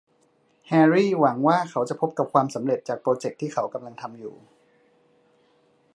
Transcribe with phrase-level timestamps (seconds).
[0.67, 4.35] แฮรรี่หวังว่าเขาจะพบกับความสำเร็จจากโปรเจคที่เขากำลังทำอยู่